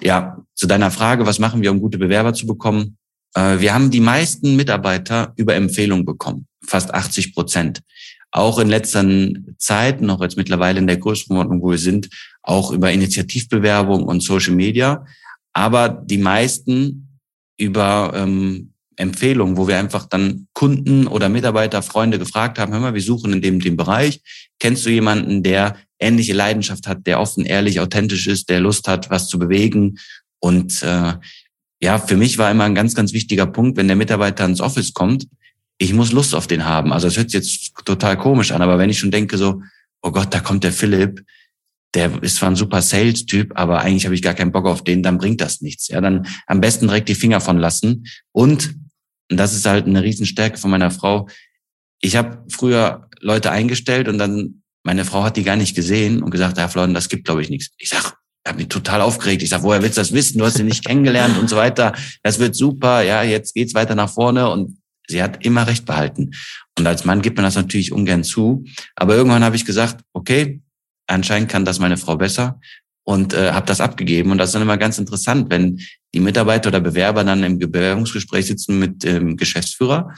ja, 0.00 0.38
zu 0.54 0.66
deiner 0.66 0.92
Frage, 0.92 1.26
was 1.26 1.40
machen 1.40 1.60
wir, 1.60 1.72
um 1.72 1.80
gute 1.80 1.98
Bewerber 1.98 2.32
zu 2.34 2.46
bekommen? 2.46 2.96
Äh, 3.34 3.58
wir 3.58 3.74
haben 3.74 3.90
die 3.90 4.00
meisten 4.00 4.54
Mitarbeiter 4.54 5.32
über 5.36 5.56
Empfehlung 5.56 6.04
bekommen, 6.04 6.46
fast 6.64 6.94
80 6.94 7.34
Prozent. 7.34 7.80
Auch 8.30 8.60
in 8.60 8.68
letzter 8.68 9.04
Zeit, 9.58 10.02
noch 10.02 10.20
jetzt 10.20 10.36
mittlerweile 10.36 10.78
in 10.78 10.86
der 10.86 10.98
Größenordnung, 10.98 11.62
wo 11.62 11.70
wir 11.70 11.78
sind, 11.78 12.08
auch 12.42 12.70
über 12.70 12.92
Initiativbewerbung 12.92 14.04
und 14.04 14.22
Social 14.22 14.54
Media. 14.54 15.04
Aber 15.52 15.88
die 15.88 16.18
meisten 16.18 17.05
über 17.56 18.12
ähm, 18.14 18.72
Empfehlungen, 18.96 19.56
wo 19.56 19.68
wir 19.68 19.78
einfach 19.78 20.06
dann 20.06 20.48
Kunden 20.54 21.06
oder 21.06 21.28
Mitarbeiter, 21.28 21.82
Freunde 21.82 22.18
gefragt 22.18 22.58
haben, 22.58 22.72
hör 22.72 22.80
mal, 22.80 22.94
wir 22.94 23.02
suchen 23.02 23.32
in 23.32 23.42
dem, 23.42 23.60
dem 23.60 23.76
Bereich. 23.76 24.20
Kennst 24.58 24.86
du 24.86 24.90
jemanden, 24.90 25.42
der 25.42 25.76
ähnliche 25.98 26.32
Leidenschaft 26.32 26.86
hat, 26.86 27.06
der 27.06 27.20
offen, 27.20 27.44
ehrlich, 27.44 27.80
authentisch 27.80 28.26
ist, 28.26 28.48
der 28.48 28.60
Lust 28.60 28.88
hat, 28.88 29.10
was 29.10 29.28
zu 29.28 29.38
bewegen? 29.38 29.98
Und 30.38 30.82
äh, 30.82 31.14
ja, 31.80 31.98
für 31.98 32.16
mich 32.16 32.38
war 32.38 32.50
immer 32.50 32.64
ein 32.64 32.74
ganz, 32.74 32.94
ganz 32.94 33.12
wichtiger 33.12 33.46
Punkt, 33.46 33.76
wenn 33.76 33.86
der 33.86 33.96
Mitarbeiter 33.96 34.44
ins 34.44 34.60
Office 34.60 34.94
kommt, 34.94 35.26
ich 35.78 35.92
muss 35.92 36.12
Lust 36.12 36.34
auf 36.34 36.46
den 36.46 36.64
haben. 36.64 36.92
Also 36.92 37.06
es 37.08 37.18
hört 37.18 37.30
sich 37.30 37.40
jetzt 37.40 37.72
total 37.84 38.16
komisch 38.16 38.52
an, 38.52 38.62
aber 38.62 38.78
wenn 38.78 38.88
ich 38.88 38.98
schon 38.98 39.10
denke 39.10 39.36
so, 39.36 39.62
oh 40.02 40.10
Gott, 40.10 40.32
da 40.32 40.40
kommt 40.40 40.64
der 40.64 40.72
Philipp, 40.72 41.22
der 41.94 42.22
ist 42.22 42.36
zwar 42.36 42.50
ein 42.50 42.56
super 42.56 42.82
Sales-Typ, 42.82 43.52
aber 43.54 43.80
eigentlich 43.80 44.04
habe 44.04 44.14
ich 44.14 44.22
gar 44.22 44.34
keinen 44.34 44.52
Bock 44.52 44.66
auf 44.66 44.84
den, 44.84 45.02
dann 45.02 45.18
bringt 45.18 45.40
das 45.40 45.60
nichts. 45.60 45.88
Ja, 45.88 46.00
dann 46.00 46.26
am 46.46 46.60
besten 46.60 46.88
direkt 46.88 47.08
die 47.08 47.14
Finger 47.14 47.40
von 47.40 47.58
lassen. 47.58 48.06
Und, 48.32 48.74
und 49.30 49.36
das 49.36 49.54
ist 49.54 49.66
halt 49.66 49.86
eine 49.86 50.02
Riesenstärke 50.02 50.58
von 50.58 50.70
meiner 50.70 50.90
Frau. 50.90 51.28
Ich 52.00 52.16
habe 52.16 52.44
früher 52.50 53.08
Leute 53.20 53.50
eingestellt 53.50 54.08
und 54.08 54.18
dann 54.18 54.62
meine 54.84 55.04
Frau 55.04 55.24
hat 55.24 55.36
die 55.36 55.42
gar 55.42 55.56
nicht 55.56 55.74
gesehen 55.74 56.22
und 56.22 56.30
gesagt, 56.30 56.58
ja, 56.58 56.68
Florian, 56.68 56.94
das 56.94 57.08
gibt, 57.08 57.24
glaube 57.24 57.42
ich, 57.42 57.50
nichts. 57.50 57.70
Ich 57.78 57.88
sag, 57.88 58.04
ich 58.04 58.48
habe 58.48 58.58
mich 58.58 58.68
total 58.68 59.00
aufgeregt. 59.00 59.42
Ich 59.42 59.48
sag, 59.48 59.62
woher 59.62 59.82
willst 59.82 59.96
du 59.96 60.00
das 60.00 60.12
wissen? 60.12 60.38
Du 60.38 60.44
hast 60.44 60.56
sie 60.56 60.62
nicht 60.62 60.84
kennengelernt 60.84 61.36
und 61.38 61.50
so 61.50 61.56
weiter. 61.56 61.92
Das 62.22 62.38
wird 62.38 62.54
super. 62.54 63.02
Ja, 63.02 63.22
jetzt 63.22 63.54
geht's 63.54 63.74
weiter 63.74 63.96
nach 63.96 64.10
vorne 64.10 64.48
und 64.48 64.78
sie 65.08 65.22
hat 65.22 65.44
immer 65.44 65.66
recht 65.66 65.86
behalten. 65.86 66.30
Und 66.78 66.86
als 66.86 67.04
Mann 67.04 67.22
gibt 67.22 67.36
man 67.36 67.44
das 67.44 67.56
natürlich 67.56 67.90
ungern 67.90 68.22
zu. 68.22 68.64
Aber 68.94 69.16
irgendwann 69.16 69.42
habe 69.42 69.56
ich 69.56 69.64
gesagt, 69.64 70.02
okay, 70.12 70.60
anscheinend 71.06 71.48
kann 71.48 71.64
das 71.64 71.78
meine 71.78 71.96
Frau 71.96 72.16
besser 72.16 72.60
und 73.04 73.34
äh, 73.34 73.52
habe 73.52 73.66
das 73.66 73.80
abgegeben. 73.80 74.30
Und 74.30 74.38
das 74.38 74.48
ist 74.48 74.54
dann 74.54 74.62
immer 74.62 74.78
ganz 74.78 74.98
interessant, 74.98 75.50
wenn 75.50 75.80
die 76.12 76.20
Mitarbeiter 76.20 76.68
oder 76.68 76.80
Bewerber 76.80 77.22
dann 77.24 77.42
im 77.44 77.58
Bewerbungsgespräch 77.58 78.46
sitzen 78.46 78.78
mit 78.78 79.04
dem 79.04 79.28
ähm, 79.28 79.36
Geschäftsführer 79.36 80.14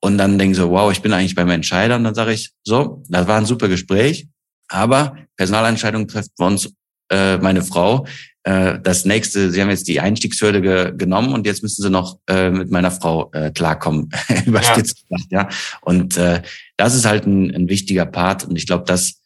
und 0.00 0.18
dann 0.18 0.38
denken 0.38 0.54
so, 0.54 0.70
wow, 0.70 0.92
ich 0.92 1.02
bin 1.02 1.12
eigentlich 1.12 1.34
beim 1.34 1.50
Entscheider. 1.50 1.96
Und 1.96 2.04
dann 2.04 2.14
sage 2.14 2.32
ich, 2.32 2.52
so, 2.62 3.02
das 3.08 3.26
war 3.26 3.38
ein 3.38 3.46
super 3.46 3.68
Gespräch, 3.68 4.28
aber 4.68 5.16
Personalentscheidungen 5.36 6.08
trifft 6.08 6.32
bei 6.36 6.46
uns 6.46 6.70
äh, 7.10 7.38
meine 7.38 7.62
Frau. 7.62 8.06
Äh, 8.42 8.78
das 8.82 9.04
nächste, 9.04 9.50
Sie 9.50 9.60
haben 9.60 9.70
jetzt 9.70 9.88
die 9.88 10.00
Einstiegshürde 10.00 10.60
ge 10.60 10.92
genommen 10.96 11.32
und 11.32 11.46
jetzt 11.46 11.62
müssen 11.62 11.82
Sie 11.82 11.90
noch 11.90 12.18
äh, 12.28 12.50
mit 12.50 12.70
meiner 12.70 12.90
Frau 12.90 13.30
äh, 13.32 13.50
klarkommen, 13.50 14.10
überspitzt 14.46 15.04
ja. 15.08 15.16
gesagt, 15.16 15.32
ja. 15.32 15.48
Und 15.80 16.16
äh, 16.16 16.42
das 16.76 16.94
ist 16.94 17.06
halt 17.06 17.26
ein, 17.26 17.54
ein 17.54 17.68
wichtiger 17.68 18.06
Part 18.06 18.44
und 18.44 18.56
ich 18.56 18.66
glaube, 18.66 18.84
das 18.86 19.20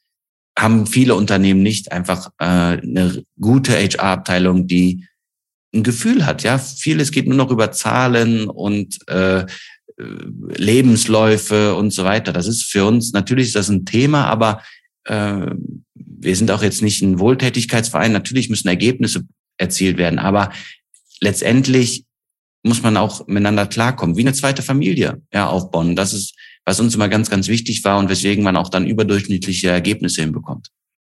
haben 0.59 0.87
viele 0.87 1.14
Unternehmen 1.14 1.62
nicht 1.62 1.92
einfach 1.92 2.30
äh, 2.38 2.45
eine 2.45 3.25
gute 3.40 3.73
HR-Abteilung, 3.73 4.66
die 4.66 5.07
ein 5.75 5.83
Gefühl 5.83 6.26
hat. 6.26 6.42
Ja, 6.42 6.59
vieles 6.59 7.12
geht 7.12 7.26
nur 7.26 7.37
noch 7.37 7.50
über 7.50 7.73
Zahlen 7.73 8.49
und 8.49 8.99
äh, 9.09 9.47
Lebensläufe 9.97 11.75
und 11.75 11.92
so 11.92 12.04
weiter. 12.04 12.33
Das 12.33 12.47
ist 12.47 12.64
für 12.64 12.85
uns 12.85 13.12
natürlich 13.12 13.49
ist 13.49 13.57
das 13.57 13.69
ein 13.69 13.85
Thema, 13.85 14.25
aber 14.26 14.62
äh, 15.04 15.47
wir 15.95 16.37
sind 16.37 16.50
auch 16.50 16.62
jetzt 16.62 16.83
nicht 16.83 17.02
ein 17.02 17.19
Wohltätigkeitsverein. 17.19 18.12
Natürlich 18.12 18.49
müssen 18.50 18.69
Ergebnisse 18.69 19.25
erzielt 19.59 19.99
werden, 19.99 20.19
aber 20.19 20.52
letztendlich 21.21 22.04
muss 22.62 22.83
man 22.83 22.97
auch 22.97 23.26
miteinander 23.26 23.66
klarkommen, 23.66 24.16
wie 24.16 24.23
eine 24.23 24.35
zweite 24.35 24.62
Familie 24.62 25.23
ja, 25.33 25.49
aufbauen. 25.49 25.97
Das 25.97 26.12
ist, 26.12 26.35
was 26.64 26.81
uns 26.81 26.95
immer 26.95 27.09
ganz, 27.09 27.31
ganz 27.31 27.49
wichtig 27.49 27.85
war 27.85 27.99
und 27.99 28.09
weswegen 28.09 28.45
man 28.45 28.57
auch 28.57 28.69
dann 28.69 28.87
überdurchschnittliche 28.87 29.69
Ergebnisse 29.69 30.23
hinbekommt. 30.23 30.69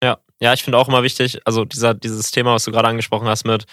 Ja, 0.04 0.18
ja, 0.40 0.54
ich 0.54 0.64
finde 0.64 0.78
auch 0.78 0.88
immer 0.88 1.04
wichtig, 1.04 1.40
also 1.46 1.66
dieser, 1.66 1.94
dieses 1.94 2.32
Thema, 2.32 2.54
was 2.54 2.66
du 2.66 2.72
gerade 2.72 2.88
angesprochen 2.88 3.28
hast 3.28 3.46
mit 3.46 3.66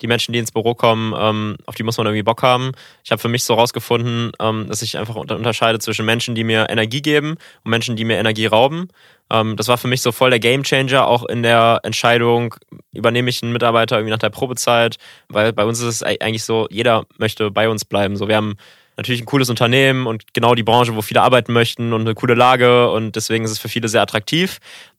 die 0.00 0.06
Menschen, 0.06 0.32
die 0.32 0.38
ins 0.38 0.52
Büro 0.52 0.74
kommen, 0.74 1.14
ähm, 1.18 1.56
auf 1.66 1.74
die 1.74 1.82
muss 1.82 1.98
man 1.98 2.06
irgendwie 2.06 2.22
Bock 2.22 2.42
haben. 2.42 2.72
Ich 3.04 3.10
habe 3.10 3.20
für 3.20 3.28
mich 3.28 3.44
so 3.44 3.54
rausgefunden, 3.54 4.32
ähm, 4.40 4.66
dass 4.68 4.82
ich 4.82 4.96
einfach 4.98 5.16
unterscheide 5.16 5.78
zwischen 5.78 6.04
Menschen, 6.04 6.34
die 6.34 6.44
mir 6.44 6.68
Energie 6.70 7.02
geben 7.02 7.36
und 7.64 7.70
Menschen, 7.70 7.96
die 7.96 8.04
mir 8.04 8.18
Energie 8.18 8.46
rauben. 8.46 8.88
Ähm, 9.30 9.56
das 9.56 9.68
war 9.68 9.78
für 9.78 9.88
mich 9.88 10.02
so 10.02 10.12
voll 10.12 10.30
der 10.30 10.38
Gamechanger 10.38 11.06
auch 11.06 11.24
in 11.24 11.42
der 11.42 11.80
Entscheidung, 11.82 12.54
übernehme 12.92 13.30
ich 13.30 13.42
einen 13.42 13.52
Mitarbeiter 13.52 13.96
irgendwie 13.96 14.12
nach 14.12 14.18
der 14.18 14.30
Probezeit, 14.30 14.96
weil 15.28 15.52
bei 15.52 15.64
uns 15.64 15.80
ist 15.80 15.86
es 15.86 16.02
eigentlich 16.02 16.44
so, 16.44 16.66
jeder 16.70 17.06
möchte 17.18 17.50
bei 17.50 17.68
uns 17.68 17.84
bleiben. 17.84 18.16
So, 18.16 18.28
wir 18.28 18.36
haben 18.36 18.56
natürlich 18.98 19.22
ein 19.22 19.26
cooles 19.26 19.48
Unternehmen 19.48 20.06
und 20.06 20.34
genau 20.34 20.54
die 20.54 20.62
Branche, 20.62 20.94
wo 20.94 21.02
viele 21.02 21.22
arbeiten 21.22 21.52
möchten 21.52 21.92
und 21.94 22.02
eine 22.02 22.14
coole 22.14 22.34
Lage 22.34 22.90
und 22.90 23.16
deswegen 23.16 23.44
ist 23.44 23.52
es 23.52 23.58
für 23.58 23.68
viele 23.68 23.88
sehr 23.88 24.02
attraktiv. 24.02 24.58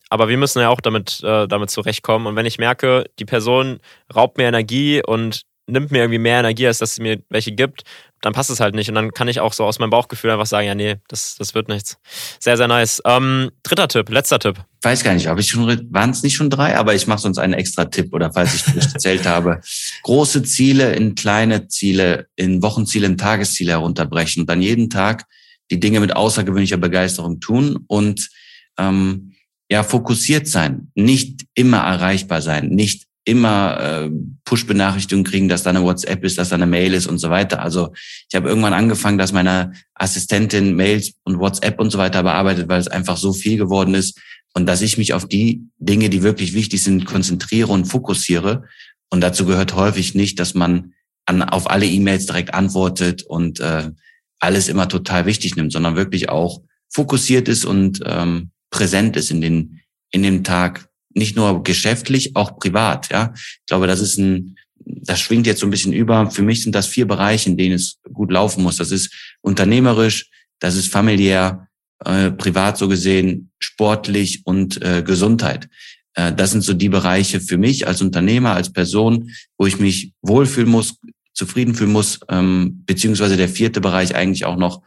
Aber 0.10 0.28
wir 0.28 0.38
müssen 0.38 0.60
ja 0.60 0.70
auch 0.70 0.82
damit, 0.82 1.22
äh, 1.24 1.48
damit 1.48 1.70
zurechtkommen. 1.70 2.26
Und 2.26 2.36
wenn 2.36 2.48
ich 2.48 2.58
merke, 2.58 3.06
die 3.20 3.26
Person 3.26 3.80
raubt 4.16 4.40
mir 4.40 4.48
Energie 4.48 5.04
und 5.06 5.44
nimmt 5.72 5.92
mir 5.92 6.00
irgendwie 6.00 6.20
mehr 6.20 6.40
Energie, 6.40 6.68
als 6.68 6.80
dass 6.80 6.96
sie 6.96 7.02
mir 7.02 7.22
welche 7.30 7.52
gibt, 7.52 7.84
dann 8.22 8.34
passt 8.34 8.50
es 8.50 8.60
halt 8.60 8.76
nicht. 8.76 8.90
Und 8.90 8.96
dann 8.96 9.12
kann 9.12 9.28
ich 9.28 9.40
auch 9.40 9.54
so 9.54 9.64
aus 9.64 9.80
meinem 9.80 9.90
Bauchgefühl 9.90 10.32
einfach 10.32 10.46
sagen, 10.46 10.68
ja, 10.68 10.76
nee, 10.76 10.98
das, 11.08 11.36
das 11.38 11.56
wird 11.56 11.70
nichts. 11.70 11.98
Sehr, 12.40 12.58
sehr 12.58 12.68
nice. 12.68 13.02
Ähm, 13.06 13.52
dritter 13.64 13.88
Tipp, 13.88 14.10
letzter 14.10 14.40
Tipp. 14.40 14.58
Weiß 14.82 15.04
gar 15.04 15.14
nicht, 15.14 15.28
habe 15.28 15.42
ich 15.42 15.50
schon, 15.50 15.88
waren 15.92 16.10
es 16.10 16.24
nicht 16.24 16.36
schon 16.36 16.50
drei, 16.50 16.78
aber 16.78 16.96
ich 16.96 17.08
mache 17.08 17.20
sonst 17.20 17.38
einen 17.38 17.54
extra 17.54 17.86
Tipp 17.86 18.14
oder 18.14 18.32
falls 18.34 18.54
ich 18.56 18.76
nicht 18.76 18.94
erzählt 18.94 19.26
habe. 19.26 19.62
Große 20.04 20.44
Ziele 20.44 20.94
in 20.94 21.16
kleine 21.16 21.68
Ziele, 21.68 22.28
in 22.36 22.62
Wochenziele, 22.62 23.06
in 23.06 23.18
Tagesziele 23.18 23.72
herunterbrechen 23.72 24.42
und 24.42 24.50
dann 24.50 24.62
jeden 24.62 24.90
Tag 24.90 25.26
die 25.72 25.80
Dinge 25.80 26.00
mit 26.00 26.16
außergewöhnlicher 26.16 26.78
Begeisterung 26.78 27.40
tun 27.40 27.86
und 27.88 28.30
ähm, 28.78 29.34
ja, 29.72 29.84
fokussiert 29.84 30.48
sein, 30.48 30.92
nicht 30.96 31.46
immer 31.54 31.78
erreichbar 31.78 32.42
sein, 32.42 32.70
nicht 32.70 33.09
immer 33.30 33.80
äh, 33.80 34.10
Push-Benachrichtigungen 34.46 35.26
kriegen, 35.26 35.50
dass 35.50 35.64
da 35.64 35.70
eine 35.70 35.84
WhatsApp 35.84 36.24
ist, 36.24 36.38
dass 36.38 36.50
da 36.50 36.56
eine 36.56 36.66
Mail 36.66 36.94
ist 36.94 37.08
und 37.08 37.20
so 37.20 37.30
weiter. 37.30 37.62
Also 37.62 37.94
ich 38.30 38.36
habe 38.36 38.50
irgendwann 38.50 38.74
angefangen, 38.74 39.18
dass 39.18 39.32
meine 39.32 39.74
Assistentin 39.94 40.76
Mails 40.76 41.14
und 41.24 41.40
WhatsApp 41.40 41.80
und 41.80 41.92
so 41.92 41.98
weiter 41.98 42.24
bearbeitet, 42.24 42.68
weil 42.68 42.80
es 42.80 42.88
einfach 42.88 43.18
so 43.18 43.34
viel 43.34 43.58
geworden 43.58 43.94
ist 43.94 44.20
und 44.54 44.66
dass 44.66 44.82
ich 44.82 44.98
mich 44.98 45.14
auf 45.14 45.28
die 45.28 45.64
Dinge, 45.78 46.10
die 46.10 46.24
wirklich 46.24 46.54
wichtig 46.54 46.84
sind, 46.84 47.06
konzentriere 47.06 47.72
und 47.72 47.86
fokussiere. 47.86 48.64
Und 49.10 49.22
dazu 49.22 49.46
gehört 49.46 49.76
häufig 49.76 50.16
nicht, 50.16 50.40
dass 50.40 50.54
man 50.54 50.94
an, 51.26 51.44
auf 51.44 51.70
alle 51.70 51.86
E-Mails 51.86 52.26
direkt 52.26 52.54
antwortet 52.54 53.24
und 53.24 53.60
äh, 53.60 53.92
alles 54.40 54.68
immer 54.68 54.88
total 54.88 55.26
wichtig 55.26 55.56
nimmt, 55.56 55.72
sondern 55.72 55.96
wirklich 55.96 56.30
auch 56.30 56.62
fokussiert 56.90 57.48
ist 57.48 57.66
und 57.66 58.02
ähm, 58.06 58.52
präsent 58.72 59.16
ist 59.16 59.32
in 59.32 59.42
den, 59.42 59.82
in 60.12 60.24
dem 60.24 60.44
Tag. 60.44 60.89
Nicht 61.14 61.36
nur 61.36 61.64
geschäftlich, 61.64 62.36
auch 62.36 62.58
privat, 62.60 63.10
ja. 63.12 63.34
Ich 63.36 63.66
glaube, 63.68 63.88
das 63.88 64.00
ist 64.00 64.18
ein, 64.18 64.58
das 64.86 65.20
schwingt 65.20 65.48
jetzt 65.48 65.60
so 65.60 65.68
ein 65.68 65.72
bisschen 65.72 65.94
über. 65.94 66.30
Für 66.32 66.44
mich 66.44 66.64
sind 66.64 66.76
das 66.76 66.88
vier 66.88 67.08
Bereiche, 67.08 67.50
in 67.50 67.58
denen 67.58 67.76
es 67.76 68.00
gut 68.14 68.32
laufen 68.32 68.64
muss. 68.64 68.78
Das 68.78 68.92
ist 68.92 69.12
unternehmerisch, 69.42 70.30
das 70.60 70.76
ist 70.76 70.92
familiär, 70.92 71.68
äh, 72.06 72.32
privat 72.32 72.78
so 72.78 72.88
gesehen, 72.88 73.52
sportlich 73.60 74.46
und 74.46 74.82
äh, 74.82 75.04
Gesundheit. 75.04 75.70
Äh, 76.14 76.34
das 76.34 76.52
sind 76.52 76.62
so 76.62 76.74
die 76.74 76.90
Bereiche 76.90 77.42
für 77.42 77.58
mich 77.58 77.88
als 77.88 78.02
Unternehmer, 78.02 78.54
als 78.54 78.72
Person, 78.72 79.32
wo 79.58 79.66
ich 79.66 79.80
mich 79.80 80.14
wohlfühlen 80.22 80.70
muss, 80.70 80.96
zufrieden 81.34 81.76
fühlen 81.76 81.92
muss, 81.92 82.20
ähm, 82.30 82.84
beziehungsweise 82.86 83.38
der 83.38 83.50
vierte 83.50 83.82
Bereich 83.82 84.16
eigentlich 84.16 84.46
auch 84.46 84.58
noch 84.58 84.82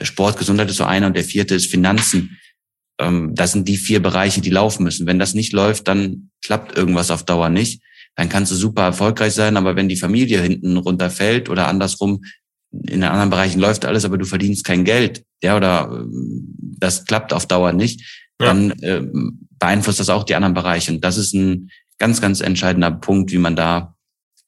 Sport, 0.00 0.38
Gesundheit 0.38 0.70
ist 0.70 0.76
so 0.76 0.84
einer 0.84 1.06
und 1.06 1.16
der 1.16 1.24
vierte 1.24 1.54
ist 1.54 1.70
Finanzen 1.70 2.38
das 2.98 3.52
sind 3.52 3.68
die 3.68 3.76
vier 3.76 4.00
Bereiche, 4.00 4.40
die 4.40 4.50
laufen 4.50 4.82
müssen. 4.82 5.06
Wenn 5.06 5.18
das 5.18 5.34
nicht 5.34 5.52
läuft, 5.52 5.86
dann 5.88 6.30
klappt 6.42 6.76
irgendwas 6.76 7.10
auf 7.10 7.24
Dauer 7.24 7.50
nicht. 7.50 7.82
Dann 8.14 8.30
kannst 8.30 8.50
du 8.52 8.56
super 8.56 8.82
erfolgreich 8.82 9.34
sein, 9.34 9.58
aber 9.58 9.76
wenn 9.76 9.88
die 9.88 9.96
Familie 9.96 10.40
hinten 10.40 10.78
runterfällt 10.78 11.50
oder 11.50 11.68
andersrum, 11.68 12.24
in 12.72 13.00
den 13.00 13.04
anderen 13.04 13.30
Bereichen 13.30 13.60
läuft 13.60 13.84
alles, 13.84 14.04
aber 14.04 14.18
du 14.18 14.24
verdienst 14.24 14.64
kein 14.64 14.84
Geld, 14.84 15.24
ja, 15.42 15.56
oder 15.56 15.90
ähm, 15.92 16.54
das 16.78 17.04
klappt 17.04 17.32
auf 17.32 17.46
Dauer 17.46 17.72
nicht, 17.72 18.00
ja. 18.40 18.46
dann 18.46 18.70
äh, 18.80 19.02
beeinflusst 19.58 20.00
das 20.00 20.08
auch 20.08 20.24
die 20.24 20.34
anderen 20.34 20.54
Bereiche. 20.54 20.92
Und 20.92 21.04
das 21.04 21.18
ist 21.18 21.34
ein 21.34 21.70
ganz, 21.98 22.20
ganz 22.20 22.40
entscheidender 22.40 22.90
Punkt, 22.90 23.32
wie 23.32 23.38
man 23.38 23.56
da 23.56 23.94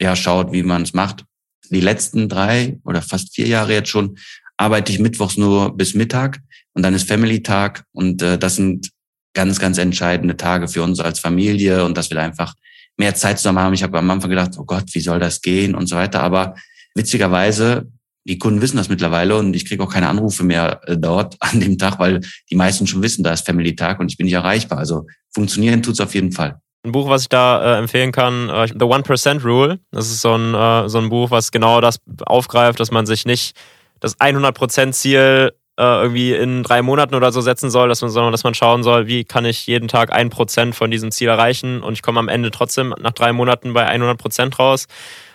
ja 0.00 0.16
schaut, 0.16 0.52
wie 0.52 0.62
man 0.62 0.82
es 0.82 0.94
macht. 0.94 1.24
Die 1.70 1.80
letzten 1.80 2.28
drei 2.28 2.78
oder 2.84 3.02
fast 3.02 3.34
vier 3.34 3.46
Jahre 3.46 3.74
jetzt 3.74 3.90
schon 3.90 4.18
arbeite 4.56 4.92
ich 4.92 4.98
mittwochs 4.98 5.36
nur 5.36 5.76
bis 5.76 5.94
Mittag 5.94 6.40
und 6.78 6.84
dann 6.84 6.94
ist 6.94 7.08
Family-Tag 7.08 7.82
und 7.90 8.22
äh, 8.22 8.38
das 8.38 8.54
sind 8.54 8.90
ganz, 9.34 9.58
ganz 9.58 9.78
entscheidende 9.78 10.36
Tage 10.36 10.68
für 10.68 10.84
uns 10.84 11.00
als 11.00 11.18
Familie 11.18 11.84
und 11.84 11.98
dass 11.98 12.08
wir 12.08 12.14
da 12.14 12.22
einfach 12.22 12.54
mehr 12.96 13.16
Zeit 13.16 13.38
zusammen 13.38 13.58
haben. 13.58 13.74
Ich 13.74 13.82
habe 13.82 13.98
am 13.98 14.08
Anfang 14.08 14.30
gedacht, 14.30 14.52
oh 14.58 14.64
Gott, 14.64 14.84
wie 14.92 15.00
soll 15.00 15.18
das 15.18 15.40
gehen 15.40 15.74
und 15.74 15.88
so 15.88 15.96
weiter. 15.96 16.22
Aber 16.22 16.54
witzigerweise, 16.94 17.90
die 18.28 18.38
Kunden 18.38 18.62
wissen 18.62 18.76
das 18.76 18.88
mittlerweile 18.88 19.36
und 19.36 19.56
ich 19.56 19.66
kriege 19.66 19.82
auch 19.82 19.92
keine 19.92 20.08
Anrufe 20.08 20.44
mehr 20.44 20.80
äh, 20.86 20.96
dort 20.96 21.34
an 21.40 21.58
dem 21.58 21.78
Tag, 21.78 21.98
weil 21.98 22.20
die 22.48 22.54
meisten 22.54 22.86
schon 22.86 23.02
wissen, 23.02 23.24
da 23.24 23.32
ist 23.32 23.44
Family-Tag 23.44 23.98
und 23.98 24.12
ich 24.12 24.16
bin 24.16 24.26
nicht 24.26 24.34
erreichbar. 24.34 24.78
Also 24.78 25.04
funktionieren 25.34 25.82
tut's 25.82 25.98
auf 25.98 26.14
jeden 26.14 26.30
Fall. 26.30 26.60
Ein 26.84 26.92
Buch, 26.92 27.08
was 27.08 27.22
ich 27.22 27.28
da 27.28 27.74
äh, 27.74 27.78
empfehlen 27.80 28.12
kann, 28.12 28.50
äh, 28.50 28.68
The 28.68 28.84
One 28.84 29.02
Percent 29.02 29.44
Rule. 29.44 29.80
Das 29.90 30.12
ist 30.12 30.20
so 30.20 30.36
ein, 30.36 30.54
äh, 30.54 30.88
so 30.88 30.98
ein 30.98 31.08
Buch, 31.08 31.32
was 31.32 31.50
genau 31.50 31.80
das 31.80 31.98
aufgreift, 32.24 32.78
dass 32.78 32.92
man 32.92 33.04
sich 33.04 33.26
nicht 33.26 33.56
das 33.98 34.16
100% 34.20 34.92
Ziel 34.92 35.50
äh, 35.52 35.67
irgendwie 35.82 36.34
in 36.34 36.62
drei 36.62 36.82
Monaten 36.82 37.14
oder 37.14 37.30
so 37.30 37.40
setzen 37.40 37.70
soll, 37.70 37.88
dass 37.88 38.00
man, 38.02 38.10
sondern 38.10 38.32
dass 38.32 38.44
man 38.44 38.54
schauen 38.54 38.82
soll, 38.82 39.06
wie 39.06 39.24
kann 39.24 39.44
ich 39.44 39.66
jeden 39.66 39.88
Tag 39.88 40.12
ein 40.12 40.28
Prozent 40.28 40.74
von 40.74 40.90
diesem 40.90 41.12
Ziel 41.12 41.28
erreichen 41.28 41.82
und 41.82 41.92
ich 41.92 42.02
komme 42.02 42.18
am 42.18 42.28
Ende 42.28 42.50
trotzdem 42.50 42.94
nach 43.00 43.12
drei 43.12 43.32
Monaten 43.32 43.72
bei 43.72 43.86
100 43.86 44.18
Prozent 44.18 44.58
raus. 44.58 44.86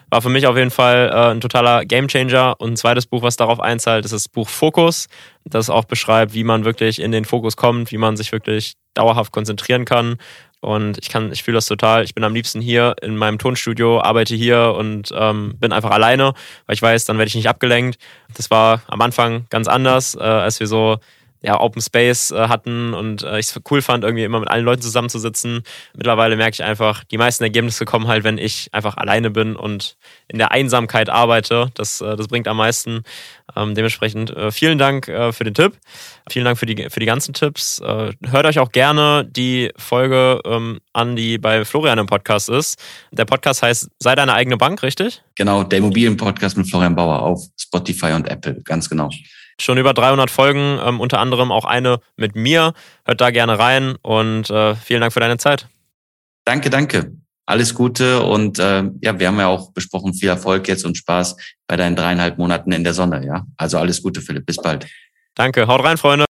War 0.09 0.21
für 0.21 0.29
mich 0.29 0.45
auf 0.45 0.55
jeden 0.57 0.69
Fall 0.69 1.09
äh, 1.11 1.31
ein 1.31 1.41
totaler 1.41 1.85
Gamechanger. 1.85 2.55
Und 2.59 2.73
ein 2.73 2.77
zweites 2.77 3.07
Buch, 3.07 3.23
was 3.23 3.35
darauf 3.35 3.59
einzahlt, 3.59 4.05
ist 4.05 4.11
das 4.11 4.29
Buch 4.29 4.47
Fokus, 4.47 5.07
das 5.43 5.71
auch 5.71 5.85
beschreibt, 5.85 6.35
wie 6.35 6.43
man 6.43 6.65
wirklich 6.65 7.01
in 7.01 7.11
den 7.11 7.25
Fokus 7.25 7.57
kommt, 7.57 7.91
wie 7.91 7.97
man 7.97 8.15
sich 8.15 8.31
wirklich 8.31 8.75
dauerhaft 8.93 9.31
konzentrieren 9.31 9.85
kann 9.85 10.17
und 10.63 10.97
ich 10.97 11.09
kann, 11.09 11.29
ich 11.33 11.43
fühle 11.43 11.55
das 11.55 11.65
total. 11.65 12.05
Ich 12.05 12.15
bin 12.15 12.23
am 12.23 12.33
liebsten 12.33 12.61
hier 12.61 12.95
in 13.01 13.17
meinem 13.17 13.37
Tonstudio, 13.37 13.99
arbeite 13.99 14.33
hier 14.33 14.75
und 14.77 15.13
ähm, 15.13 15.55
bin 15.59 15.73
einfach 15.73 15.91
alleine, 15.91 16.33
weil 16.67 16.73
ich 16.73 16.81
weiß, 16.81 17.03
dann 17.03 17.17
werde 17.17 17.27
ich 17.27 17.35
nicht 17.35 17.49
abgelenkt. 17.49 17.99
Das 18.33 18.49
war 18.49 18.81
am 18.87 19.01
Anfang 19.01 19.45
ganz 19.49 19.67
anders, 19.67 20.15
äh, 20.15 20.21
als 20.21 20.61
wir 20.61 20.67
so 20.67 20.99
ja, 21.43 21.59
Open 21.59 21.81
Space 21.81 22.31
äh, 22.31 22.47
hatten 22.47 22.93
und 22.93 23.21
äh, 23.23 23.37
ich 23.37 23.49
es 23.49 23.59
cool 23.69 23.81
fand, 23.81 24.05
irgendwie 24.05 24.23
immer 24.23 24.39
mit 24.39 24.49
allen 24.49 24.63
Leuten 24.63 24.81
zusammenzusitzen. 24.81 25.63
Mittlerweile 25.93 26.37
merke 26.37 26.53
ich 26.53 26.63
einfach, 26.63 27.03
die 27.03 27.17
meisten 27.17 27.43
Ergebnisse 27.43 27.83
kommen 27.83 28.07
halt, 28.07 28.23
wenn 28.23 28.37
ich 28.37 28.69
einfach 28.71 28.95
alleine 28.95 29.29
bin 29.29 29.57
und 29.57 29.97
in 30.29 30.37
der 30.37 30.51
Einsamkeit 30.51 31.09
arbeite. 31.09 31.69
Das, 31.75 31.99
äh, 31.99 32.15
das 32.15 32.29
bringt 32.29 32.47
am 32.47 32.57
meisten. 32.57 33.03
Ähm, 33.55 33.75
dementsprechend 33.75 34.31
äh, 34.31 34.51
vielen 34.51 34.77
Dank 34.77 35.09
äh, 35.09 35.33
für 35.33 35.43
den 35.43 35.53
Tipp. 35.53 35.73
Vielen 36.29 36.45
Dank 36.45 36.57
für 36.57 36.65
die, 36.65 36.89
für 36.89 37.01
die 37.01 37.05
ganzen 37.05 37.33
Tipps. 37.33 37.79
Äh, 37.79 38.13
hört 38.23 38.45
euch 38.45 38.59
auch 38.59 38.71
gerne 38.71 39.27
die 39.29 39.69
Folge 39.75 40.39
ähm, 40.45 40.79
an, 40.93 41.17
die 41.17 41.37
bei 41.37 41.65
Florian 41.65 41.99
im 41.99 42.07
Podcast 42.07 42.47
ist. 42.47 42.81
Der 43.11 43.25
Podcast 43.25 43.61
heißt 43.61 43.89
Sei 43.99 44.15
deine 44.15 44.33
eigene 44.33 44.55
Bank, 44.55 44.81
richtig? 44.81 45.21
Genau, 45.35 45.63
der 45.63 45.79
Immobilienpodcast 45.79 46.55
mit 46.55 46.69
Florian 46.69 46.95
Bauer 46.95 47.21
auf 47.21 47.43
Spotify 47.59 48.13
und 48.13 48.29
Apple, 48.29 48.61
ganz 48.63 48.89
genau. 48.89 49.09
Schon 49.59 49.77
über 49.77 49.93
300 49.93 50.31
Folgen, 50.31 50.79
ähm, 50.83 50.99
unter 50.99 51.19
anderem 51.19 51.51
auch 51.51 51.65
eine 51.65 51.99
mit 52.15 52.35
mir. 52.35 52.73
Hört 53.05 53.21
da 53.21 53.31
gerne 53.31 53.59
rein 53.59 53.95
und 54.01 54.49
äh, 54.49 54.75
vielen 54.75 55.01
Dank 55.01 55.13
für 55.13 55.19
deine 55.19 55.37
Zeit. 55.37 55.67
Danke, 56.45 56.69
danke. 56.69 57.13
Alles 57.45 57.73
Gute 57.73 58.23
und 58.23 58.57
äh, 58.59 58.83
ja, 59.01 59.19
wir 59.19 59.27
haben 59.27 59.39
ja 59.39 59.47
auch 59.47 59.71
besprochen, 59.73 60.13
viel 60.13 60.29
Erfolg 60.29 60.67
jetzt 60.67 60.85
und 60.85 60.97
Spaß 60.97 61.35
bei 61.67 61.75
deinen 61.75 61.95
dreieinhalb 61.95 62.37
Monaten 62.37 62.71
in 62.71 62.83
der 62.83 62.93
Sonne. 62.93 63.25
Ja, 63.25 63.45
also 63.57 63.77
alles 63.77 64.01
Gute, 64.01 64.21
Philipp. 64.21 64.45
Bis 64.45 64.57
bald. 64.57 64.87
Danke. 65.35 65.67
Haut 65.67 65.83
rein, 65.83 65.97
Freunde. 65.97 66.21